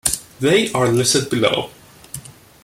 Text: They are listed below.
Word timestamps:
They 0.39 0.71
are 0.71 0.87
listed 0.87 1.29
below. 1.29 1.69